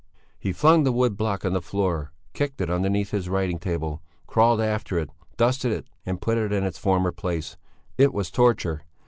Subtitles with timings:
[0.39, 4.59] He flung the wood block on the floor, kicked it underneath his writing table, crawled
[4.59, 7.55] after it, dusted it and put it in its former place.
[7.99, 8.81] It was torture!